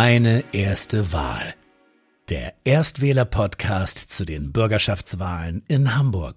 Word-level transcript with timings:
Meine 0.00 0.44
erste 0.52 1.12
Wahl. 1.12 1.56
Der 2.28 2.54
Erstwähler-Podcast 2.62 4.12
zu 4.12 4.24
den 4.24 4.52
Bürgerschaftswahlen 4.52 5.64
in 5.66 5.96
Hamburg. 5.96 6.36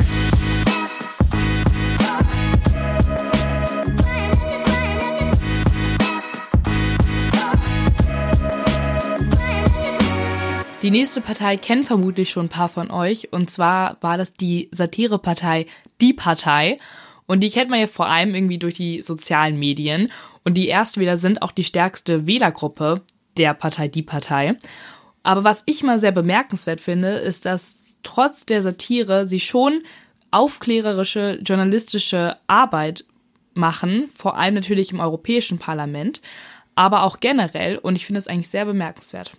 Die 10.82 10.90
nächste 10.90 11.22
Partei 11.22 11.58
kennen 11.58 11.84
vermutlich 11.84 12.32
schon 12.32 12.48
ein 12.48 12.50
paar 12.50 12.68
von 12.68 12.90
euch. 12.90 13.32
Und 13.32 13.52
zwar 13.52 13.98
war 14.02 14.18
das 14.18 14.34
die 14.34 14.70
Satirepartei 14.72 15.68
Die 16.02 16.14
Partei. 16.14 16.80
Und 17.28 17.42
die 17.42 17.52
kennt 17.52 17.70
man 17.70 17.80
ja 17.80 17.86
vor 17.86 18.08
allem 18.08 18.34
irgendwie 18.34 18.58
durch 18.58 18.74
die 18.74 19.04
sozialen 19.04 19.60
Medien. 19.60 20.12
Und 20.44 20.56
die 20.56 20.68
Erstwähler 20.68 21.18
sind 21.18 21.44
auch 21.44 21.52
die 21.52 21.64
stärkste 21.64 22.26
Wählergruppe 22.26 23.04
der 23.38 23.54
Partei 23.54 23.88
Die 23.88 24.04
Partei. 24.04 24.58
Aber 25.24 25.44
was 25.44 25.64
ich 25.66 25.84
mal 25.84 26.00
sehr 26.00 26.12
bemerkenswert 26.12 26.82
finde, 26.82 27.10
ist, 27.10 27.46
dass 27.46 27.78
trotz 28.04 28.46
der 28.46 28.62
Satire 28.62 29.26
sie 29.26 29.40
schon 29.40 29.84
aufklärerische 30.32 31.40
journalistische 31.44 32.38
Arbeit 32.48 33.06
machen, 33.54 34.10
vor 34.16 34.38
allem 34.38 34.56
natürlich 34.56 34.92
im 34.92 35.00
Europäischen 35.00 35.60
Parlament, 35.60 36.22
aber 36.74 37.04
auch 37.04 37.20
generell. 37.20 37.78
Und 37.78 37.96
ich 37.96 38.06
finde 38.06 38.20
es 38.20 38.28
eigentlich 38.28 38.50
sehr 38.50 38.66
bemerkenswert. 38.66 39.34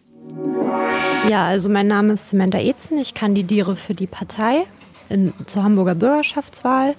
Ja, 1.28 1.46
also 1.46 1.68
mein 1.68 1.86
Name 1.86 2.12
ist 2.12 2.28
Samantha 2.28 2.58
Etzen. 2.58 2.98
Ich 2.98 3.14
kandidiere 3.14 3.74
für 3.74 3.94
die 3.94 4.06
Partei 4.06 4.64
in, 5.08 5.32
zur 5.46 5.62
Hamburger 5.64 5.94
Bürgerschaftswahl. 5.94 6.94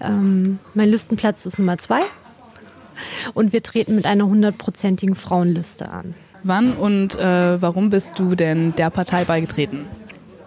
Ähm, 0.00 0.58
mein 0.74 0.90
Listenplatz 0.90 1.46
ist 1.46 1.58
Nummer 1.58 1.78
zwei. 1.78 2.00
Und 3.34 3.52
wir 3.52 3.62
treten 3.62 3.94
mit 3.94 4.06
einer 4.06 4.26
hundertprozentigen 4.26 5.14
Frauenliste 5.14 5.88
an. 5.88 6.14
Wann 6.42 6.72
und 6.72 7.14
äh, 7.16 7.60
warum 7.60 7.90
bist 7.90 8.18
du 8.18 8.34
denn 8.34 8.74
der 8.76 8.90
Partei 8.90 9.24
beigetreten? 9.24 9.86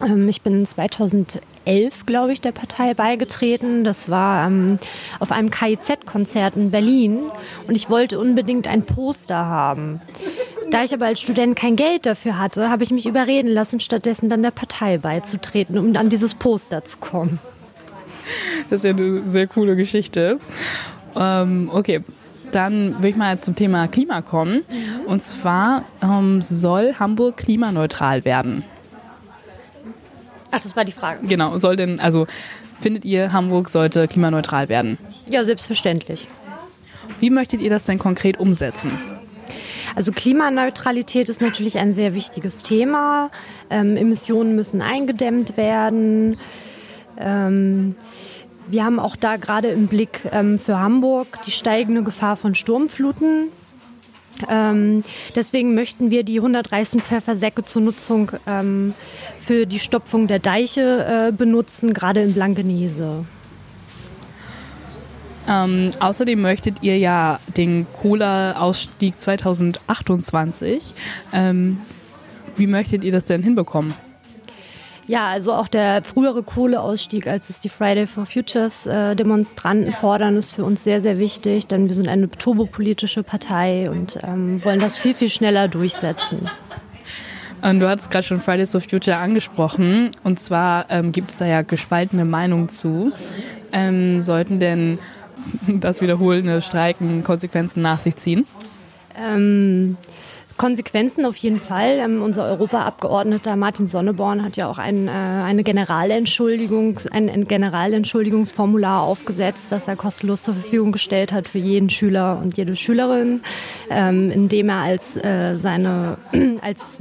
Ähm, 0.02 0.28
ich 0.30 0.42
bin 0.42 0.66
2011, 0.66 2.06
glaube 2.06 2.34
ich, 2.34 2.42
der 2.42 2.52
Partei 2.52 2.94
beigetreten. 2.94 3.84
Das 3.84 4.10
war 4.10 4.48
ähm, 4.48 4.80
auf 5.20 5.32
einem 5.32 5.52
KIZ-Konzert 5.52 6.56
in 6.56 6.72
Berlin 6.72 7.20
und 7.68 7.76
ich 7.76 7.90
wollte 7.90 8.20
unbedingt 8.20 8.68
ein 8.68 8.84
Poster 8.84 9.46
haben. 9.46 10.02
Da 10.72 10.84
ich 10.84 10.94
aber 10.94 11.08
als 11.08 11.20
Student 11.20 11.58
kein 11.58 11.76
Geld 11.76 12.06
dafür 12.06 12.40
hatte, 12.40 12.70
habe 12.70 12.84
ich 12.84 12.92
mich 12.92 13.06
überreden 13.06 13.50
lassen, 13.50 13.80
stattdessen 13.80 14.30
dann 14.30 14.42
der 14.42 14.52
Partei 14.52 14.98
beizutreten, 14.98 15.78
um 15.78 15.96
an 15.98 16.10
dieses 16.10 16.36
Poster 16.36 16.84
zu 16.84 16.98
kommen. 16.98 17.40
Das 18.70 18.80
ist 18.80 18.86
ja 18.86 18.92
eine 18.92 19.28
sehr 19.28 19.48
coole 19.48 19.76
Geschichte. 19.76 20.40
Ähm, 21.16 21.70
okay, 21.74 22.02
dann 22.52 23.02
will 23.02 23.12
ich 23.12 23.16
mal 23.16 23.40
zum 23.40 23.56
Thema 23.56 23.88
Klima 23.88 24.22
kommen. 24.22 24.64
Und 25.06 25.24
zwar 25.24 25.84
ähm, 26.02 26.42
soll 26.42 26.96
Hamburg 27.00 27.38
klimaneutral 27.38 28.26
werden. 28.26 28.64
Ach, 30.52 30.60
das 30.60 30.76
war 30.76 30.84
die 30.84 30.92
Frage. 30.92 31.26
Genau, 31.26 31.58
soll 31.60 31.76
denn, 31.76 32.00
also 32.00 32.28
findet 32.80 33.06
ihr, 33.06 33.32
Hamburg 33.32 33.70
sollte 33.70 34.08
klimaneutral 34.08 34.70
werden? 34.70 34.98
Ja, 35.30 35.44
selbstverständlich. 35.44 36.28
Wie 37.20 37.30
möchtet 37.30 37.62
ihr 37.62 37.70
das 37.70 37.84
denn 37.84 38.00
konkret 38.00 38.40
umsetzen? 38.40 38.92
Also 39.96 40.12
Klimaneutralität 40.12 41.30
ist 41.30 41.42
natürlich 41.42 41.78
ein 41.78 41.94
sehr 41.94 42.14
wichtiges 42.14 42.64
Thema. 42.64 43.30
Ähm, 43.70 43.98
Emissionen 43.98 44.56
müssen 44.56 44.82
eingedämmt 44.82 45.58
werden. 45.58 46.38
Ähm, 47.18 47.96
wir 48.68 48.84
haben 48.84 49.00
auch 49.00 49.16
da 49.16 49.38
gerade 49.38 49.70
im 49.70 49.88
Blick 49.88 50.22
ähm, 50.32 50.60
für 50.60 50.80
Hamburg 50.80 51.40
die 51.46 51.52
steigende 51.52 52.04
Gefahr 52.04 52.38
von 52.38 52.56
Sturmfluten. 52.56 53.50
Ähm, 54.50 55.04
deswegen 55.36 55.76
möchten 55.76 56.10
wir 56.10 56.24
die 56.24 56.38
100 56.38 56.72
Reißenpfeffersäcke 56.72 57.64
zur 57.64 57.82
Nutzung 57.82 58.32
ähm, 58.48 58.94
für 59.40 59.66
die 59.66 59.80
Stopfung 59.80 60.28
der 60.28 60.40
Deiche 60.40 61.28
äh, 61.30 61.32
benutzen, 61.32 61.94
gerade 61.94 62.22
in 62.22 62.34
Blankenese. 62.34 63.26
Ähm, 65.48 65.90
außerdem 66.00 66.42
möchtet 66.42 66.82
ihr 66.82 66.98
ja 66.98 67.40
den 67.58 67.88
Cola-Ausstieg 68.02 69.20
2028. 69.20 70.94
Ähm, 71.34 71.80
wie 72.56 72.68
möchtet 72.68 73.04
ihr 73.04 73.12
das 73.12 73.26
denn 73.26 73.44
hinbekommen? 73.44 73.94
Ja, 75.08 75.28
also 75.28 75.54
auch 75.54 75.68
der 75.68 76.02
frühere 76.02 76.44
Kohleausstieg, 76.44 77.28
als 77.28 77.50
es 77.50 77.60
die 77.60 77.70
Friday 77.70 78.08
for 78.08 78.26
Futures 78.26 78.86
äh, 78.86 79.16
Demonstranten 79.16 79.92
fordern, 79.92 80.38
ist 80.38 80.54
für 80.54 80.64
uns 80.64 80.84
sehr, 80.84 81.02
sehr 81.02 81.18
wichtig, 81.18 81.68
denn 81.68 81.90
wir 81.90 81.96
sind 81.96 82.08
eine 82.08 82.30
turbopolitische 82.30 83.24
Partei 83.24 83.90
und 83.90 84.20
ähm, 84.24 84.64
wollen 84.64 84.80
das 84.80 85.00
viel, 85.00 85.14
viel 85.14 85.30
schneller 85.30 85.68
durchsetzen. 85.68 86.50
Und 87.62 87.80
du 87.80 87.88
hattest 87.88 88.10
gerade 88.10 88.24
schon 88.24 88.40
Fridays 88.40 88.72
for 88.72 88.82
Future 88.82 89.18
angesprochen. 89.18 90.12
Und 90.24 90.40
zwar 90.40 90.90
ähm, 90.90 91.12
gibt 91.12 91.32
es 91.32 91.38
da 91.38 91.46
ja 91.46 91.62
gespaltene 91.62 92.26
Meinungen 92.26 92.70
zu. 92.70 93.12
Ähm, 93.72 94.22
sollten 94.22 94.60
denn 94.60 95.00
das 95.68 96.02
wiederholende 96.02 96.62
Streiken 96.62 97.24
Konsequenzen 97.24 97.82
nach 97.82 98.00
sich 98.00 98.16
ziehen? 98.16 98.48
Konsequenzen 100.58 101.26
auf 101.26 101.38
jeden 101.38 101.60
Fall. 101.60 102.00
Ähm, 102.00 102.22
unser 102.22 102.46
Europaabgeordneter 102.46 103.56
Martin 103.56 103.88
Sonneborn 103.88 104.44
hat 104.44 104.58
ja 104.58 104.68
auch 104.68 104.78
ein, 104.78 105.08
äh, 105.08 105.12
eine 105.12 105.64
Generalentschuldigung, 105.64 107.00
ein, 107.12 107.30
ein, 107.30 107.48
Generalentschuldigungsformular 107.48 109.02
aufgesetzt, 109.02 109.72
das 109.72 109.88
er 109.88 109.96
kostenlos 109.96 110.44
zur 110.44 110.54
Verfügung 110.54 110.92
gestellt 110.92 111.32
hat 111.32 111.48
für 111.48 111.60
jeden 111.60 111.90
Schüler 111.90 112.40
und 112.42 112.58
jede 112.58 112.76
Schülerin, 112.76 113.42
ähm, 113.90 114.32
indem 114.32 114.70
er 114.70 114.82
als 114.82 115.16
äh, 115.18 115.56
seine 115.56 116.18
als 116.62 117.00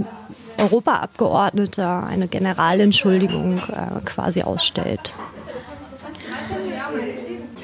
Europaabgeordneter 0.58 2.06
eine 2.06 2.28
Generalentschuldigung 2.28 3.56
äh, 3.56 4.00
quasi 4.04 4.42
ausstellt. 4.42 5.14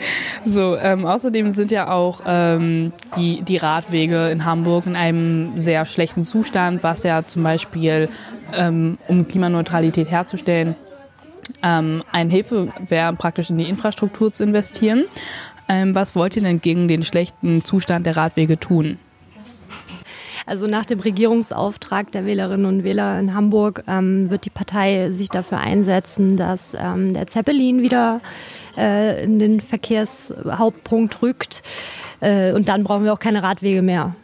So, 0.48 0.76
ähm, 0.76 1.06
außerdem 1.06 1.50
sind 1.50 1.72
ja 1.72 1.90
auch 1.90 2.20
ähm, 2.24 2.92
die, 3.16 3.42
die 3.42 3.56
Radwege 3.56 4.28
in 4.28 4.44
Hamburg 4.44 4.86
in 4.86 4.94
einem 4.94 5.58
sehr 5.58 5.84
schlechten 5.86 6.22
Zustand, 6.22 6.84
was 6.84 7.02
ja 7.02 7.26
zum 7.26 7.42
Beispiel, 7.42 8.08
ähm, 8.54 8.96
um 9.08 9.26
Klimaneutralität 9.26 10.08
herzustellen, 10.08 10.76
ähm, 11.64 12.04
eine 12.12 12.30
Hilfe 12.30 12.72
wäre, 12.88 13.12
praktisch 13.14 13.50
in 13.50 13.58
die 13.58 13.68
Infrastruktur 13.68 14.32
zu 14.32 14.44
investieren. 14.44 15.04
Ähm, 15.68 15.96
was 15.96 16.14
wollt 16.14 16.36
ihr 16.36 16.42
denn 16.42 16.60
gegen 16.60 16.86
den 16.86 17.02
schlechten 17.02 17.64
Zustand 17.64 18.06
der 18.06 18.16
Radwege 18.16 18.60
tun? 18.60 18.98
Also 20.46 20.68
nach 20.68 20.86
dem 20.86 21.00
Regierungsauftrag 21.00 22.12
der 22.12 22.24
Wählerinnen 22.24 22.66
und 22.66 22.84
Wähler 22.84 23.18
in 23.18 23.34
Hamburg 23.34 23.82
ähm, 23.88 24.30
wird 24.30 24.44
die 24.44 24.50
Partei 24.50 25.10
sich 25.10 25.28
dafür 25.28 25.58
einsetzen, 25.58 26.36
dass 26.36 26.74
ähm, 26.78 27.12
der 27.12 27.26
Zeppelin 27.26 27.82
wieder 27.82 28.20
äh, 28.76 29.24
in 29.24 29.40
den 29.40 29.60
Verkehrshauptpunkt 29.60 31.20
rückt. 31.20 31.64
Äh, 32.20 32.52
und 32.52 32.68
dann 32.68 32.84
brauchen 32.84 33.02
wir 33.04 33.12
auch 33.12 33.18
keine 33.18 33.42
Radwege 33.42 33.82
mehr. 33.82 34.14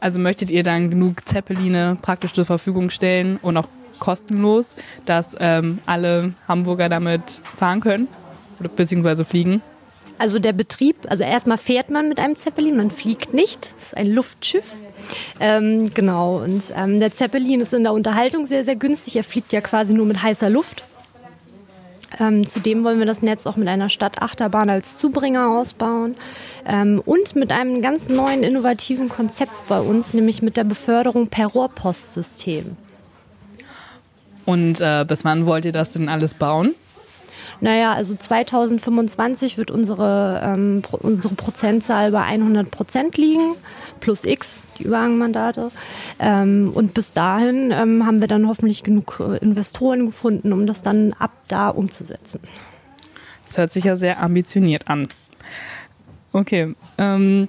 Also 0.00 0.20
möchtet 0.20 0.50
ihr 0.50 0.62
dann 0.62 0.88
genug 0.88 1.28
Zeppeline 1.28 1.98
praktisch 2.00 2.32
zur 2.32 2.46
Verfügung 2.46 2.88
stellen 2.88 3.38
und 3.42 3.58
auch 3.58 3.68
kostenlos, 3.98 4.74
dass 5.04 5.36
ähm, 5.38 5.80
alle 5.84 6.32
Hamburger 6.46 6.88
damit 6.88 7.42
fahren 7.56 7.80
können 7.80 8.08
oder 8.58 8.70
beziehungsweise 8.70 9.26
fliegen? 9.26 9.60
Also 10.18 10.40
der 10.40 10.52
Betrieb, 10.52 10.96
also 11.08 11.22
erstmal 11.22 11.58
fährt 11.58 11.90
man 11.90 12.08
mit 12.08 12.18
einem 12.18 12.34
Zeppelin, 12.34 12.76
man 12.76 12.90
fliegt 12.90 13.32
nicht, 13.32 13.72
es 13.78 13.86
ist 13.86 13.96
ein 13.96 14.12
Luftschiff. 14.12 14.74
Ähm, 15.38 15.90
genau, 15.94 16.42
und 16.42 16.72
ähm, 16.76 16.98
der 16.98 17.12
Zeppelin 17.12 17.60
ist 17.60 17.72
in 17.72 17.84
der 17.84 17.92
Unterhaltung 17.92 18.44
sehr, 18.46 18.64
sehr 18.64 18.76
günstig. 18.76 19.16
Er 19.16 19.24
fliegt 19.24 19.52
ja 19.52 19.60
quasi 19.60 19.94
nur 19.94 20.06
mit 20.06 20.22
heißer 20.22 20.50
Luft. 20.50 20.82
Ähm, 22.18 22.46
zudem 22.46 22.84
wollen 22.84 22.98
wir 22.98 23.06
das 23.06 23.22
Netz 23.22 23.46
auch 23.46 23.56
mit 23.56 23.68
einer 23.68 23.90
Stadtachterbahn 23.90 24.70
als 24.70 24.96
Zubringer 24.96 25.50
ausbauen 25.50 26.16
ähm, 26.66 27.00
und 27.04 27.36
mit 27.36 27.52
einem 27.52 27.80
ganz 27.82 28.08
neuen 28.08 28.42
innovativen 28.42 29.08
Konzept 29.08 29.52
bei 29.68 29.78
uns, 29.78 30.14
nämlich 30.14 30.42
mit 30.42 30.56
der 30.56 30.64
Beförderung 30.64 31.28
per 31.28 31.46
Rohrpostsystem. 31.46 32.76
Und 34.46 34.80
äh, 34.80 35.04
bis 35.06 35.24
wann 35.24 35.44
wollt 35.46 35.66
ihr 35.66 35.72
das 35.72 35.90
denn 35.90 36.08
alles 36.08 36.34
bauen? 36.34 36.74
Naja, 37.60 37.92
also 37.92 38.14
2025 38.14 39.58
wird 39.58 39.70
unsere, 39.70 40.40
ähm, 40.44 40.82
unsere 41.00 41.34
Prozentzahl 41.34 42.12
bei 42.12 42.22
100 42.22 42.70
Prozent 42.70 43.16
liegen, 43.16 43.56
plus 44.00 44.24
X, 44.24 44.64
die 44.78 44.84
Überhangmandate. 44.84 45.70
Ähm, 46.18 46.70
und 46.74 46.94
bis 46.94 47.12
dahin 47.12 47.70
ähm, 47.72 48.06
haben 48.06 48.20
wir 48.20 48.28
dann 48.28 48.46
hoffentlich 48.46 48.84
genug 48.84 49.20
äh, 49.20 49.38
Investoren 49.38 50.06
gefunden, 50.06 50.52
um 50.52 50.66
das 50.66 50.82
dann 50.82 51.12
ab 51.14 51.32
da 51.48 51.68
umzusetzen. 51.68 52.40
Das 53.44 53.58
hört 53.58 53.72
sich 53.72 53.84
ja 53.84 53.96
sehr 53.96 54.22
ambitioniert 54.22 54.88
an. 54.88 55.08
Okay, 56.32 56.74
ähm, 56.98 57.48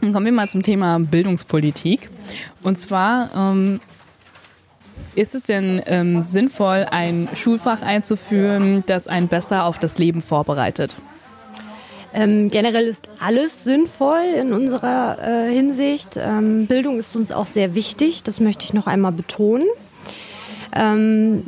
dann 0.00 0.12
kommen 0.12 0.26
wir 0.26 0.32
mal 0.32 0.48
zum 0.48 0.62
Thema 0.62 0.98
Bildungspolitik. 0.98 2.10
Und 2.62 2.78
zwar 2.78 3.30
ähm, 3.34 3.80
ist 5.14 5.34
es 5.34 5.42
denn 5.42 5.82
ähm, 5.86 6.22
sinnvoll, 6.22 6.86
ein 6.90 7.28
Schulfach 7.34 7.82
einzuführen, 7.82 8.84
das 8.86 9.08
einen 9.08 9.28
besser 9.28 9.64
auf 9.64 9.78
das 9.78 9.98
Leben 9.98 10.22
vorbereitet? 10.22 10.96
Ähm, 12.12 12.48
generell 12.48 12.86
ist 12.86 13.08
alles 13.20 13.64
sinnvoll 13.64 14.24
in 14.36 14.52
unserer 14.52 15.18
äh, 15.22 15.52
Hinsicht. 15.52 16.16
Ähm, 16.16 16.66
Bildung 16.66 16.98
ist 16.98 17.14
uns 17.14 17.30
auch 17.30 17.46
sehr 17.46 17.74
wichtig, 17.74 18.22
das 18.22 18.40
möchte 18.40 18.64
ich 18.64 18.72
noch 18.72 18.86
einmal 18.86 19.12
betonen. 19.12 19.66
Ähm, 20.74 21.44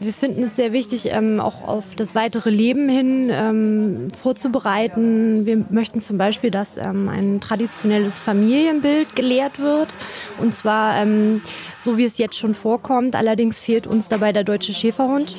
wir 0.00 0.12
finden 0.12 0.42
es 0.44 0.56
sehr 0.56 0.72
wichtig, 0.72 1.06
ähm, 1.12 1.40
auch 1.40 1.66
auf 1.66 1.94
das 1.96 2.14
weitere 2.14 2.50
Leben 2.50 2.88
hin 2.88 3.30
ähm, 3.32 4.10
vorzubereiten. 4.20 5.44
Wir 5.44 5.64
möchten 5.70 6.00
zum 6.00 6.18
Beispiel, 6.18 6.50
dass 6.50 6.76
ähm, 6.76 7.08
ein 7.08 7.40
traditionelles 7.40 8.20
Familienbild 8.20 9.16
gelehrt 9.16 9.58
wird. 9.58 9.96
Und 10.38 10.54
zwar 10.54 10.96
ähm, 10.96 11.42
so, 11.78 11.98
wie 11.98 12.04
es 12.04 12.18
jetzt 12.18 12.36
schon 12.36 12.54
vorkommt. 12.54 13.16
Allerdings 13.16 13.60
fehlt 13.60 13.86
uns 13.86 14.08
dabei 14.08 14.32
der 14.32 14.44
deutsche 14.44 14.72
Schäferhund. 14.72 15.36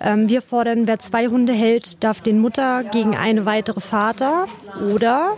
Ähm, 0.00 0.28
wir 0.28 0.40
fordern, 0.40 0.86
wer 0.86 0.98
zwei 0.98 1.26
Hunde 1.26 1.52
hält, 1.52 2.02
darf 2.04 2.20
den 2.20 2.38
Mutter 2.38 2.84
gegen 2.84 3.16
eine 3.16 3.44
weitere 3.44 3.80
Vater 3.80 4.46
oder 4.94 5.36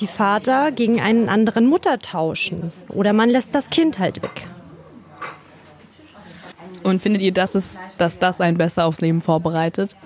die 0.00 0.06
Vater 0.06 0.72
gegen 0.72 1.00
einen 1.00 1.28
anderen 1.28 1.66
Mutter 1.66 1.98
tauschen. 1.98 2.72
Oder 2.88 3.12
man 3.12 3.30
lässt 3.30 3.54
das 3.54 3.70
Kind 3.70 3.98
halt 3.98 4.22
weg. 4.22 4.46
Und 6.84 7.02
findet 7.02 7.22
ihr, 7.22 7.32
dass, 7.32 7.54
es, 7.54 7.80
dass 7.98 8.18
das 8.18 8.40
einen 8.40 8.58
besser 8.58 8.84
aufs 8.84 9.00
Leben 9.00 9.20
vorbereitet? 9.20 9.96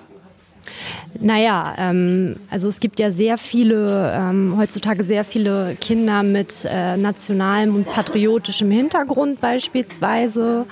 Naja, 1.19 1.75
ähm, 1.79 2.37
also 2.51 2.69
es 2.69 2.81
gibt 2.81 3.01
ja 3.01 3.11
sehr 3.11 3.39
viele, 3.39 4.13
ähm, 4.15 4.55
heutzutage 4.57 5.03
sehr 5.03 5.25
viele 5.25 5.77
Kinder 5.81 6.23
mit 6.23 6.67
äh, 6.71 6.97
nationalem 6.97 7.75
und 7.75 7.87
patriotischem 7.87 8.71
Hintergrund 8.71 9.41
beispielsweise. 9.41 10.67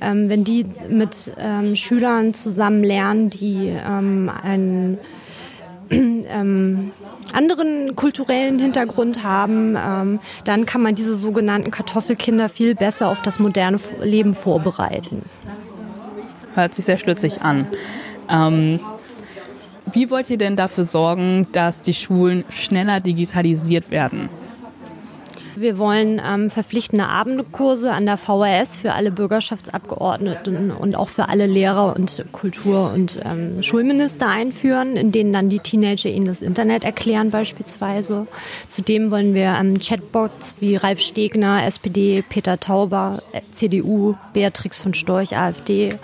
Ähm, 0.00 0.28
wenn 0.28 0.44
die 0.44 0.66
mit 0.88 1.32
ähm, 1.38 1.76
Schülern 1.76 2.34
zusammen 2.34 2.82
lernen, 2.82 3.30
die 3.30 3.68
ähm, 3.68 4.30
einen 4.42 4.98
ähm, 5.90 6.92
anderen 7.32 7.96
kulturellen 7.96 8.58
Hintergrund 8.58 9.22
haben, 9.22 9.76
ähm, 9.76 10.20
dann 10.44 10.66
kann 10.66 10.82
man 10.82 10.94
diese 10.94 11.16
sogenannten 11.16 11.70
Kartoffelkinder 11.70 12.48
viel 12.48 12.74
besser 12.74 13.08
auf 13.08 13.22
das 13.22 13.38
moderne 13.38 13.78
Leben 14.02 14.34
vorbereiten. 14.34 15.22
Hört 16.54 16.74
sich 16.74 16.84
sehr 16.84 16.98
schlüssig 16.98 17.42
an. 17.42 17.66
Ähm, 18.28 18.80
wie 19.92 20.10
wollt 20.10 20.30
ihr 20.30 20.38
denn 20.38 20.56
dafür 20.56 20.84
sorgen, 20.84 21.46
dass 21.52 21.82
die 21.82 21.94
Schulen 21.94 22.44
schneller 22.50 23.00
digitalisiert 23.00 23.90
werden? 23.90 24.28
Wir 25.54 25.76
wollen 25.76 26.20
ähm, 26.24 26.50
verpflichtende 26.50 27.06
Abendkurse 27.06 27.92
an 27.92 28.06
der 28.06 28.16
VHS 28.16 28.76
für 28.76 28.94
alle 28.94 29.10
Bürgerschaftsabgeordneten 29.10 30.70
und 30.70 30.96
auch 30.96 31.08
für 31.08 31.28
alle 31.28 31.46
Lehrer 31.46 31.94
und 31.94 32.24
Kultur- 32.32 32.90
und 32.92 33.20
ähm, 33.24 33.62
Schulminister 33.62 34.28
einführen, 34.28 34.96
in 34.96 35.12
denen 35.12 35.32
dann 35.32 35.48
die 35.48 35.58
Teenager 35.58 36.08
ihnen 36.08 36.24
das 36.24 36.40
Internet 36.40 36.84
erklären 36.84 37.30
beispielsweise. 37.30 38.26
Zudem 38.68 39.10
wollen 39.10 39.34
wir 39.34 39.56
ähm, 39.60 39.78
Chatbots 39.78 40.56
wie 40.60 40.76
Ralf 40.76 41.00
Stegner, 41.00 41.66
SPD, 41.66 42.24
Peter 42.26 42.58
Tauber, 42.58 43.22
CDU, 43.50 44.14
Beatrix 44.32 44.80
von 44.80 44.94
Storch, 44.94 45.36
AfD 45.36 45.98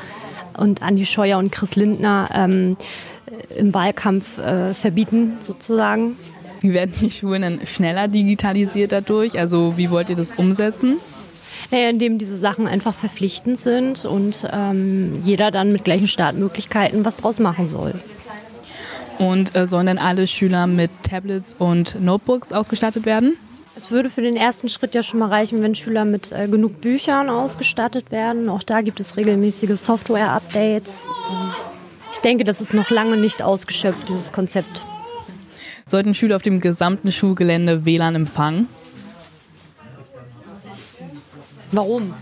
und 0.59 0.83
Andi 0.83 1.07
Scheuer 1.07 1.39
und 1.39 1.53
Chris 1.53 1.77
Lindner 1.77 2.29
ähm, 2.35 2.77
im 3.57 3.73
Wahlkampf 3.73 4.39
äh, 4.39 4.75
verbieten 4.75 5.39
sozusagen. 5.43 6.17
Wie 6.61 6.73
werden 6.73 6.93
die 7.01 7.11
Schulen 7.11 7.43
dann 7.43 7.67
schneller 7.67 8.09
digitalisiert 8.09 8.93
dadurch? 8.93 9.39
Also 9.39 9.75
wie 9.77 9.91
wollt 9.91 10.11
ihr 10.11 10.17
das 10.17 10.33
umsetzen? 10.33 10.97
Naja, 11.71 11.91
indem 11.91 12.19
diese 12.19 12.39
Sachen 12.39 12.67
einfach 12.67 12.95
verpflichtend 12.95 13.59
sind 13.59 14.05
und 14.05 14.49
ähm, 14.53 15.21
jeder 15.23 15.51
dann 15.51 15.73
mit 15.73 15.85
gleichen 15.85 16.07
Startmöglichkeiten 16.07 17.05
was 17.05 17.19
draus 17.19 17.39
machen 17.39 17.67
soll. 17.67 17.95
Und 19.19 19.57
äh, 19.57 19.67
sollen 19.67 19.87
dann 19.87 19.99
alle 19.99 20.27
Schüler 20.27 20.67
mit 20.67 20.91
Tablets 21.03 21.57
und 21.59 22.01
Notebooks 22.01 22.53
ausgestattet 22.53 23.05
werden? 23.05 23.37
Es 23.77 23.91
würde 23.91 24.11
für 24.11 24.23
den 24.23 24.37
ersten 24.37 24.69
Schritt 24.69 24.95
ja 24.95 25.03
schon 25.03 25.21
mal 25.21 25.29
reichen, 25.29 25.63
wenn 25.63 25.75
Schüler 25.75 26.05
mit 26.05 26.33
äh, 26.33 26.49
genug 26.49 26.81
Büchern 26.81 27.29
ausgestattet 27.29 28.11
werden. 28.11 28.49
Auch 28.49 28.63
da 28.63 28.81
gibt 28.81 28.99
es 29.01 29.17
regelmäßige 29.17 29.79
Software-Updates. 29.79 31.03
Ich 32.13 32.19
denke, 32.19 32.45
das 32.45 32.61
ist 32.61 32.75
noch 32.75 32.91
lange 32.91 33.17
nicht 33.17 33.43
ausgeschöpft, 33.43 34.09
dieses 34.09 34.33
Konzept. 34.33 34.83
Sollten 35.89 36.13
Schüler 36.15 36.37
auf 36.37 36.43
dem 36.43 36.61
gesamten 36.61 37.11
Schulgelände 37.11 37.87
WLAN 37.87 38.15
empfangen? 38.15 38.69
Warum? 41.73 42.15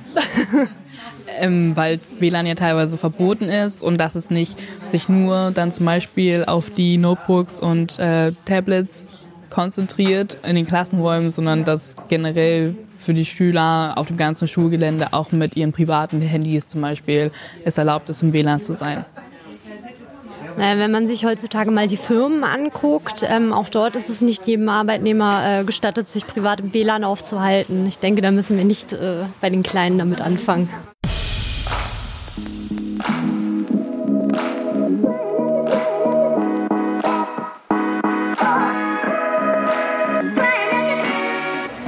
ähm, 1.41 1.75
weil 1.75 1.99
WLAN 2.21 2.47
ja 2.47 2.55
teilweise 2.55 2.97
verboten 2.97 3.49
ist 3.49 3.83
und 3.83 3.99
dass 3.99 4.15
es 4.15 4.31
nicht 4.31 4.57
sich 4.85 5.09
nur 5.09 5.51
dann 5.53 5.73
zum 5.73 5.85
Beispiel 5.85 6.45
auf 6.47 6.71
die 6.71 6.97
Notebooks 6.97 7.59
und 7.59 7.99
äh, 7.99 8.33
Tablets 8.45 9.09
konzentriert 9.51 10.37
in 10.45 10.55
den 10.55 10.67
Klassenräumen, 10.67 11.31
sondern 11.33 11.65
dass 11.65 11.97
generell 12.09 12.77
für 12.97 13.15
die 13.15 13.25
Schüler 13.25 13.95
auf 13.97 14.07
dem 14.07 14.17
ganzen 14.17 14.47
Schulgelände 14.47 15.13
auch 15.13 15.33
mit 15.33 15.57
ihren 15.57 15.73
privaten 15.73 16.21
Handys 16.21 16.69
zum 16.69 16.81
Beispiel 16.83 17.33
es 17.65 17.79
erlaubt 17.79 18.09
ist, 18.11 18.23
im 18.23 18.33
WLAN 18.33 18.63
zu 18.63 18.75
sein. 18.75 19.05
Wenn 20.59 20.91
man 20.91 21.07
sich 21.07 21.27
heutzutage 21.27 21.71
mal 21.71 21.87
die 21.87 21.99
Firmen 21.99 22.43
anguckt, 22.43 23.23
ähm, 23.29 23.53
auch 23.53 23.69
dort 23.69 23.95
ist 23.95 24.09
es 24.09 24.23
nicht 24.23 24.47
jedem 24.47 24.71
Arbeitnehmer 24.71 25.61
äh, 25.61 25.65
gestattet, 25.65 26.09
sich 26.09 26.27
privat 26.27 26.61
im 26.61 26.73
WLAN 26.73 27.05
aufzuhalten. 27.05 27.87
Ich 27.87 27.99
denke, 27.99 28.23
da 28.23 28.31
müssen 28.31 28.57
wir 28.57 28.65
nicht 28.65 28.95
äh, 28.95 29.25
bei 29.43 29.51
den 29.51 29.63
Kleinen 29.63 29.99
damit 29.99 30.23
anfangen. 30.23 30.71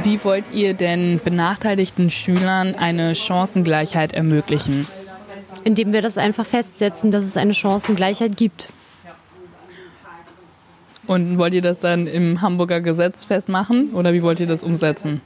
Wie 0.03 0.25
wollt 0.25 0.44
ihr 0.53 0.75
denn 0.75 1.21
benachteiligten 1.25 2.11
Schülern 2.11 2.75
eine 2.75 3.14
Chancengleichheit 3.14 4.12
ermöglichen? 4.12 4.87
Indem 5.69 5.93
wir 5.93 6.00
das 6.00 6.17
einfach 6.17 6.47
festsetzen, 6.47 7.11
dass 7.11 7.25
es 7.25 7.37
eine 7.37 7.53
Chancengleichheit 7.53 8.38
gibt. 8.38 8.70
Und 11.06 11.37
wollt 11.37 11.53
ihr 11.53 11.61
das 11.61 11.79
dann 11.81 12.06
im 12.06 12.41
Hamburger 12.41 12.81
Gesetz 12.81 13.25
festmachen 13.25 13.91
oder 13.93 14.15
wie 14.15 14.23
wollt 14.23 14.41
ihr 14.41 14.47
das 14.47 14.65
umsetzen? 14.65 15.20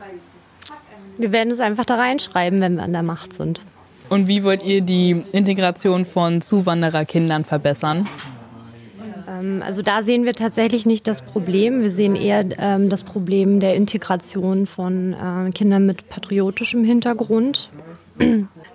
Wir 1.16 1.30
werden 1.30 1.52
es 1.52 1.60
einfach 1.60 1.84
da 1.84 1.94
reinschreiben, 1.94 2.60
wenn 2.60 2.74
wir 2.74 2.82
an 2.82 2.92
der 2.92 3.04
Macht 3.04 3.32
sind. 3.32 3.60
Und 4.08 4.26
wie 4.26 4.42
wollt 4.42 4.64
ihr 4.64 4.80
die 4.80 5.24
Integration 5.30 6.04
von 6.04 6.40
Zuwandererkindern 6.42 7.44
verbessern? 7.44 8.08
Ähm, 9.28 9.62
also 9.64 9.82
da 9.82 10.02
sehen 10.02 10.24
wir 10.24 10.34
tatsächlich 10.34 10.86
nicht 10.86 11.06
das 11.06 11.22
Problem. 11.22 11.84
Wir 11.84 11.90
sehen 11.90 12.16
eher 12.16 12.44
ähm, 12.58 12.88
das 12.88 13.04
Problem 13.04 13.60
der 13.60 13.76
Integration 13.76 14.66
von 14.66 15.12
äh, 15.12 15.50
Kindern 15.50 15.86
mit 15.86 16.08
patriotischem 16.08 16.84
Hintergrund. 16.84 17.70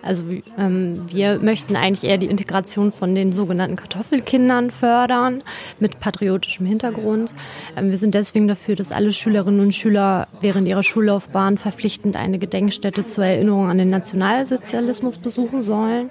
Also 0.01 0.24
ähm, 0.58 1.03
wir 1.08 1.39
möchten 1.39 1.75
eigentlich 1.75 2.10
eher 2.10 2.17
die 2.17 2.27
Integration 2.27 2.91
von 2.91 3.13
den 3.13 3.34
sogenannten 3.34 3.75
Kartoffelkindern 3.75 4.72
fördern 4.72 5.44
mit 5.79 6.00
patriotischem 6.00 6.65
Hintergrund. 6.65 7.32
Ähm, 7.75 7.91
wir 7.91 7.98
sind 7.98 8.15
deswegen 8.15 8.48
dafür, 8.48 8.75
dass 8.75 8.91
alle 8.91 9.12
Schülerinnen 9.12 9.60
und 9.60 9.75
Schüler 9.75 10.27
während 10.39 10.67
ihrer 10.67 10.84
Schullaufbahn 10.84 11.58
verpflichtend 11.58 12.15
eine 12.15 12.39
Gedenkstätte 12.39 13.06
zur 13.06 13.25
Erinnerung 13.25 13.70
an 13.70 13.77
den 13.77 13.89
Nationalsozialismus 13.89 15.17
besuchen 15.17 15.62
sollen, 15.62 16.10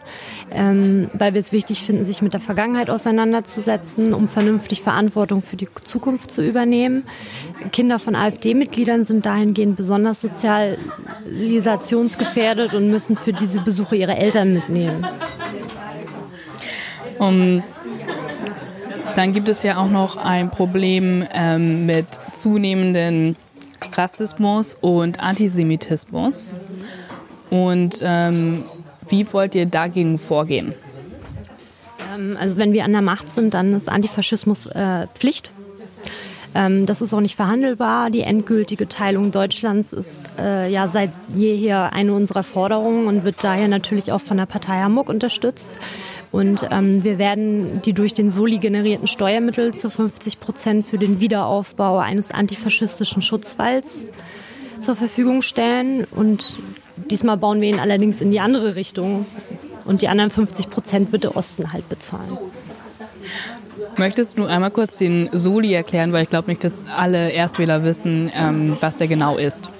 ähm, 0.50 1.10
weil 1.14 1.34
wir 1.34 1.40
es 1.40 1.52
wichtig 1.52 1.82
finden, 1.82 2.04
sich 2.04 2.22
mit 2.22 2.32
der 2.32 2.40
Vergangenheit 2.40 2.90
auseinanderzusetzen, 2.90 4.14
um 4.14 4.28
vernünftig 4.28 4.82
Verantwortung 4.82 5.42
für 5.42 5.56
die 5.56 5.68
Zukunft 5.84 6.30
zu 6.30 6.42
übernehmen. 6.42 7.04
Kinder 7.72 7.98
von 7.98 8.14
AfD-Mitgliedern 8.14 9.04
sind 9.04 9.26
dahingehend 9.26 9.76
besonders 9.76 10.20
sozialisationsgefährdet 10.20 12.74
und 12.74 12.90
müssen 12.90 13.15
für 13.16 13.32
diese 13.32 13.60
Besuche 13.60 13.96
ihrer 13.96 14.16
Eltern 14.16 14.54
mitnehmen. 14.54 15.06
Um, 17.18 17.62
dann 19.14 19.32
gibt 19.32 19.48
es 19.48 19.62
ja 19.62 19.78
auch 19.78 19.88
noch 19.88 20.16
ein 20.16 20.50
Problem 20.50 21.26
ähm, 21.32 21.86
mit 21.86 22.06
zunehmendem 22.32 23.34
Rassismus 23.94 24.76
und 24.80 25.20
Antisemitismus. 25.20 26.54
Und 27.48 28.00
ähm, 28.02 28.64
wie 29.08 29.32
wollt 29.32 29.54
ihr 29.54 29.66
dagegen 29.66 30.18
vorgehen? 30.18 30.74
Ähm, 32.14 32.36
also 32.38 32.56
wenn 32.56 32.72
wir 32.72 32.84
an 32.84 32.92
der 32.92 33.02
Macht 33.02 33.28
sind, 33.28 33.54
dann 33.54 33.72
ist 33.72 33.88
Antifaschismus 33.88 34.66
äh, 34.66 35.06
Pflicht. 35.14 35.50
Ähm, 36.56 36.86
das 36.86 37.02
ist 37.02 37.12
auch 37.12 37.20
nicht 37.20 37.36
verhandelbar. 37.36 38.10
Die 38.10 38.22
endgültige 38.22 38.88
Teilung 38.88 39.30
Deutschlands 39.30 39.92
ist 39.92 40.22
äh, 40.38 40.70
ja 40.72 40.88
seit 40.88 41.10
jeher 41.34 41.92
eine 41.92 42.14
unserer 42.14 42.42
Forderungen 42.42 43.06
und 43.06 43.24
wird 43.24 43.44
daher 43.44 43.68
natürlich 43.68 44.10
auch 44.10 44.22
von 44.22 44.38
der 44.38 44.46
Partei 44.46 44.80
Hamburg 44.80 45.10
unterstützt. 45.10 45.70
Und 46.32 46.66
ähm, 46.70 47.04
wir 47.04 47.18
werden 47.18 47.82
die 47.84 47.92
durch 47.92 48.14
den 48.14 48.30
Soli 48.30 48.58
generierten 48.58 49.06
Steuermittel 49.06 49.74
zu 49.74 49.90
50 49.90 50.40
Prozent 50.40 50.86
für 50.86 50.98
den 50.98 51.20
Wiederaufbau 51.20 51.98
eines 51.98 52.30
antifaschistischen 52.30 53.20
Schutzwalls 53.20 54.06
zur 54.80 54.96
Verfügung 54.96 55.42
stellen. 55.42 56.04
Und 56.04 56.56
diesmal 57.10 57.36
bauen 57.36 57.60
wir 57.60 57.68
ihn 57.68 57.80
allerdings 57.80 58.22
in 58.22 58.30
die 58.30 58.40
andere 58.40 58.76
Richtung. 58.76 59.26
Und 59.84 60.00
die 60.02 60.08
anderen 60.08 60.30
50 60.30 60.70
Prozent 60.70 61.12
wird 61.12 61.24
der 61.24 61.36
Osten 61.36 61.72
halt 61.72 61.88
bezahlen. 61.88 62.38
Möchtest 63.98 64.38
du 64.38 64.44
einmal 64.44 64.70
kurz 64.70 64.96
den 64.96 65.30
Soli 65.32 65.72
erklären, 65.72 66.12
weil 66.12 66.24
ich 66.24 66.30
glaube 66.30 66.48
nicht, 66.48 66.62
dass 66.64 66.84
alle 66.94 67.30
Erstwähler 67.30 67.82
wissen, 67.82 68.30
ähm, 68.34 68.76
was 68.80 68.96
der 68.96 69.08
genau 69.08 69.36
ist. 69.36 69.70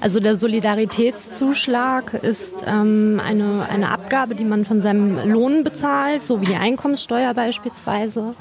Also 0.00 0.20
der 0.20 0.36
Solidaritätszuschlag 0.36 2.14
ist 2.14 2.64
ähm, 2.66 3.20
eine, 3.24 3.66
eine 3.68 3.90
Abgabe, 3.90 4.34
die 4.34 4.44
man 4.44 4.64
von 4.64 4.80
seinem 4.80 5.30
Lohn 5.30 5.64
bezahlt, 5.64 6.24
so 6.24 6.40
wie 6.40 6.46
die 6.46 6.56
Einkommenssteuer 6.56 7.32
beispielsweise, 7.34 8.34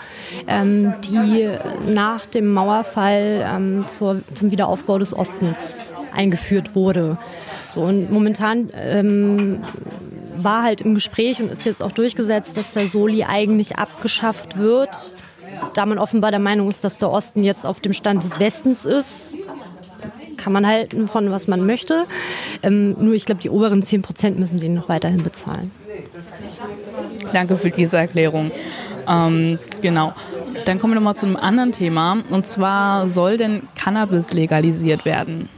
ähm, 0.47 0.93
die 1.03 1.49
nach 1.87 2.25
dem 2.25 2.51
Mauerfall 2.53 3.47
ähm, 3.47 3.85
zur, 3.87 4.21
zum 4.33 4.51
Wiederaufbau 4.51 4.97
des 4.97 5.15
Ostens 5.15 5.77
eingeführt 6.13 6.75
wurde. 6.75 7.17
So, 7.69 7.81
und 7.81 8.11
momentan 8.11 8.69
ähm, 8.73 9.63
war 10.37 10.63
halt 10.63 10.81
im 10.81 10.93
Gespräch 10.95 11.41
und 11.41 11.51
ist 11.51 11.65
jetzt 11.65 11.81
auch 11.81 11.91
durchgesetzt, 11.91 12.57
dass 12.57 12.73
der 12.73 12.87
Soli 12.87 13.23
eigentlich 13.23 13.77
abgeschafft 13.77 14.57
wird, 14.57 15.13
da 15.73 15.85
man 15.85 15.97
offenbar 15.97 16.31
der 16.31 16.39
Meinung 16.39 16.69
ist, 16.69 16.83
dass 16.83 16.97
der 16.97 17.09
Osten 17.09 17.43
jetzt 17.43 17.65
auf 17.65 17.79
dem 17.79 17.93
Stand 17.93 18.23
des 18.23 18.39
Westens 18.39 18.85
ist 18.85 19.33
kann 20.43 20.51
man 20.51 20.67
halten 20.67 21.07
von 21.07 21.31
was 21.31 21.47
man 21.47 21.65
möchte. 21.65 22.05
Ähm, 22.63 22.95
nur 22.99 23.13
ich 23.13 23.25
glaube, 23.25 23.41
die 23.41 23.49
oberen 23.49 23.81
10 23.81 24.01
Prozent 24.01 24.39
müssen 24.39 24.59
den 24.59 24.73
noch 24.73 24.89
weiterhin 24.89 25.23
bezahlen. 25.23 25.71
Danke 27.31 27.55
für 27.55 27.69
diese 27.69 27.97
Erklärung. 27.97 28.51
Ähm, 29.07 29.57
genau. 29.81 30.13
Dann 30.65 30.79
kommen 30.79 30.93
wir 30.93 30.95
nochmal 30.95 31.15
zu 31.15 31.25
einem 31.25 31.37
anderen 31.37 31.71
Thema. 31.71 32.17
Und 32.29 32.45
zwar 32.45 33.07
soll 33.07 33.37
denn 33.37 33.67
Cannabis 33.75 34.33
legalisiert 34.33 35.05
werden? 35.05 35.49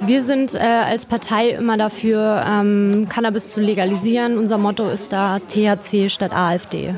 Wir 0.00 0.22
sind 0.22 0.54
äh, 0.54 0.58
als 0.58 1.06
Partei 1.06 1.50
immer 1.50 1.76
dafür, 1.76 2.44
ähm, 2.48 3.06
Cannabis 3.08 3.52
zu 3.52 3.60
legalisieren. 3.60 4.38
Unser 4.38 4.58
Motto 4.58 4.88
ist 4.88 5.12
da 5.12 5.38
THC 5.38 6.10
statt 6.10 6.32
AfD. 6.32 6.94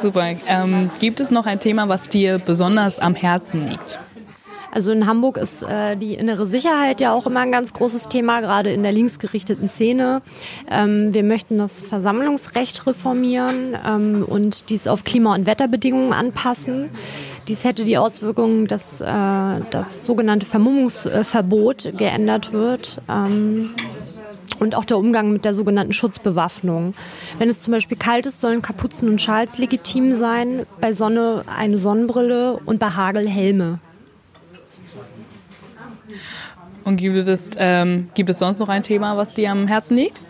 Super. 0.00 0.30
Ähm, 0.46 0.90
gibt 1.00 1.20
es 1.20 1.30
noch 1.30 1.46
ein 1.46 1.60
Thema, 1.60 1.88
was 1.88 2.08
dir 2.08 2.38
besonders 2.38 2.98
am 2.98 3.14
Herzen 3.14 3.66
liegt? 3.68 4.00
Also 4.74 4.90
in 4.90 5.06
Hamburg 5.06 5.36
ist 5.36 5.62
äh, 5.62 5.96
die 5.96 6.14
innere 6.14 6.46
Sicherheit 6.46 7.02
ja 7.02 7.12
auch 7.12 7.26
immer 7.26 7.40
ein 7.40 7.52
ganz 7.52 7.74
großes 7.74 8.08
Thema, 8.08 8.40
gerade 8.40 8.72
in 8.72 8.82
der 8.82 8.92
linksgerichteten 8.92 9.68
Szene. 9.68 10.22
Ähm, 10.70 11.12
wir 11.12 11.22
möchten 11.24 11.58
das 11.58 11.82
Versammlungsrecht 11.82 12.86
reformieren 12.86 13.76
ähm, 13.86 14.24
und 14.26 14.70
dies 14.70 14.88
auf 14.88 15.04
Klima- 15.04 15.34
und 15.34 15.44
Wetterbedingungen 15.44 16.14
anpassen. 16.14 16.88
Dies 17.48 17.64
hätte 17.64 17.84
die 17.84 17.98
Auswirkung, 17.98 18.66
dass 18.66 19.02
äh, 19.02 19.04
das 19.04 20.06
sogenannte 20.06 20.46
Vermummungsverbot 20.46 21.92
geändert 21.98 22.54
wird. 22.54 23.02
Ähm, 23.10 23.72
und 24.62 24.76
auch 24.76 24.84
der 24.84 24.96
Umgang 24.96 25.32
mit 25.32 25.44
der 25.44 25.54
sogenannten 25.54 25.92
Schutzbewaffnung. 25.92 26.94
Wenn 27.38 27.48
es 27.48 27.60
zum 27.60 27.72
Beispiel 27.72 27.96
kalt 27.96 28.26
ist, 28.26 28.40
sollen 28.40 28.62
Kapuzen 28.62 29.08
und 29.08 29.20
Schals 29.20 29.58
legitim 29.58 30.14
sein, 30.14 30.64
bei 30.80 30.92
Sonne 30.92 31.44
eine 31.54 31.78
Sonnenbrille 31.78 32.60
und 32.64 32.78
bei 32.78 32.90
Hagel 32.90 33.28
Helme. 33.28 33.80
Und 36.84 36.96
gibt 36.96 37.16
es, 37.16 37.50
ähm, 37.56 38.08
gibt 38.14 38.30
es 38.30 38.38
sonst 38.38 38.60
noch 38.60 38.68
ein 38.68 38.82
Thema, 38.82 39.16
was 39.16 39.34
dir 39.34 39.50
am 39.50 39.66
Herzen 39.66 39.96
liegt? 39.96 40.20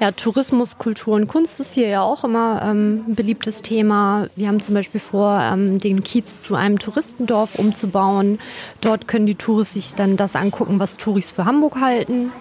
Ja, 0.00 0.10
Tourismus, 0.10 0.78
Kultur 0.78 1.14
und 1.14 1.28
Kunst 1.28 1.60
ist 1.60 1.74
hier 1.74 1.86
ja 1.86 2.02
auch 2.02 2.24
immer 2.24 2.60
ähm, 2.64 3.04
ein 3.06 3.14
beliebtes 3.14 3.62
Thema. 3.62 4.26
Wir 4.34 4.48
haben 4.48 4.60
zum 4.60 4.74
Beispiel 4.74 5.00
vor, 5.00 5.38
ähm, 5.40 5.78
den 5.78 6.02
Kiez 6.02 6.42
zu 6.42 6.56
einem 6.56 6.80
Touristendorf 6.80 7.56
umzubauen. 7.56 8.40
Dort 8.80 9.06
können 9.06 9.26
die 9.26 9.36
Touris 9.36 9.74
sich 9.74 9.94
dann 9.94 10.16
das 10.16 10.34
angucken, 10.34 10.80
was 10.80 10.96
Touris 10.96 11.30
für 11.30 11.44
Hamburg 11.44 11.80
halten. 11.80 12.32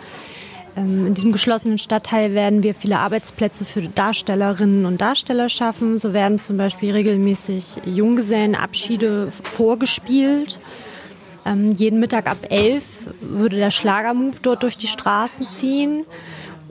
Ähm, 0.75 1.07
in 1.07 1.13
diesem 1.13 1.31
geschlossenen 1.31 1.77
Stadtteil 1.77 2.33
werden 2.33 2.63
wir 2.63 2.73
viele 2.73 2.99
Arbeitsplätze 2.99 3.65
für 3.65 3.81
Darstellerinnen 3.81 4.85
und 4.85 5.01
Darsteller 5.01 5.49
schaffen. 5.49 5.97
So 5.97 6.13
werden 6.13 6.39
zum 6.39 6.57
Beispiel 6.57 6.91
regelmäßig 6.91 7.81
Junggesellenabschiede 7.85 9.31
vorgespielt. 9.31 10.59
Ähm, 11.45 11.71
jeden 11.71 11.99
Mittag 11.99 12.29
ab 12.29 12.37
elf 12.49 13.07
würde 13.19 13.57
der 13.57 13.71
Schlagermove 13.71 14.39
dort 14.41 14.63
durch 14.63 14.77
die 14.77 14.87
Straßen 14.87 15.49
ziehen. 15.49 16.05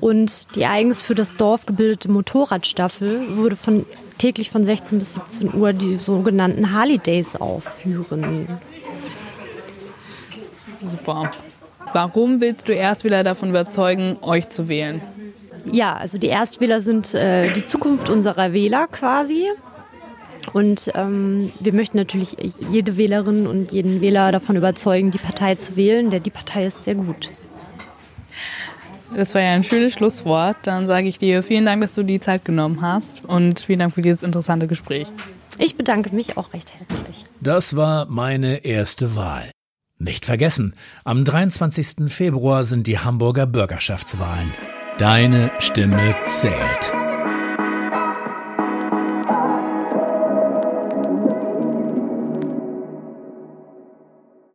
Und 0.01 0.47
die 0.55 0.65
eigens 0.65 1.03
für 1.03 1.15
das 1.15 1.37
Dorf 1.37 1.67
gebildete 1.67 2.11
Motorradstaffel 2.11 3.37
würde 3.37 3.57
von, 3.57 3.85
täglich 4.17 4.51
von 4.51 4.65
16 4.65 4.99
bis 4.99 5.15
17 5.15 5.55
Uhr 5.55 5.75
die 5.75 5.99
sogenannten 5.99 6.73
Harley 6.73 6.99
Days 6.99 7.37
aufführen. 7.37 8.49
Super. 10.81 11.31
Warum 11.93 12.41
willst 12.41 12.69
du 12.69 12.75
Erstwähler 12.75 13.25
davon 13.25 13.51
überzeugen, 13.51 14.19
euch 14.23 14.49
zu 14.49 14.69
wählen? 14.69 15.01
Ja, 15.71 15.97
also 15.97 16.19
die 16.19 16.29
Erstwähler 16.29 16.81
sind 16.81 17.15
äh, 17.15 17.53
die 17.53 17.67
Zukunft 17.67 18.09
unserer 18.09 18.53
Wähler 18.53 18.87
quasi. 18.89 19.47
Und 20.53 20.91
ähm, 20.95 21.53
wir 21.61 21.73
möchten 21.73 21.97
natürlich 21.97 22.37
jede 22.71 22.97
Wählerin 22.97 23.47
und 23.47 23.73
jeden 23.73 24.01
Wähler 24.01 24.33
davon 24.33 24.57
überzeugen, 24.57 25.11
die 25.11 25.19
Partei 25.19 25.55
zu 25.55 25.77
wählen, 25.77 26.11
denn 26.11 26.23
die 26.23 26.31
Partei 26.31 26.67
ist 26.67 26.85
sehr 26.85 26.95
gut. 26.95 27.31
Das 29.15 29.35
war 29.35 29.43
ja 29.43 29.51
ein 29.51 29.65
schönes 29.65 29.93
Schlusswort. 29.93 30.57
Dann 30.63 30.87
sage 30.87 31.09
ich 31.09 31.19
dir 31.19 31.43
vielen 31.43 31.67
Dank, 31.67 31.83
dass 31.83 31.95
du 31.95 32.03
die 32.03 32.21
Zeit 32.21 32.45
genommen 32.45 32.81
hast 32.81 33.25
und 33.25 33.61
vielen 33.61 33.81
Dank 33.81 33.95
für 33.95 34.03
dieses 34.03 34.23
interessante 34.23 34.67
Gespräch. 34.67 35.09
Ich 35.59 35.77
bedanke 35.77 36.15
mich 36.15 36.37
auch 36.37 36.53
recht 36.55 36.73
herzlich. 36.73 37.25
Das 37.41 37.77
war 37.77 38.07
meine 38.07 38.65
erste 38.65 39.17
Wahl. 39.17 39.51
Nicht 40.03 40.25
vergessen, 40.25 40.75
am 41.05 41.27
23. 41.27 42.11
Februar 42.11 42.65
sind 42.65 42.87
die 42.87 42.99
Hamburger 42.99 43.47
Bürgerschaftswahlen. 43.47 44.51
Deine 44.97 45.53
Stimme 45.59 46.17
zählt. 46.25 47.00